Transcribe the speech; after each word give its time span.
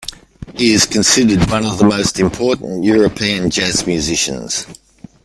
He 0.55 0.73
is 0.73 0.87
considered 0.87 1.47
one 1.51 1.63
of 1.63 1.77
the 1.77 1.83
most 1.85 2.17
important 2.19 2.83
European 2.83 3.51
jazz 3.51 3.85
musicians. 3.85 4.65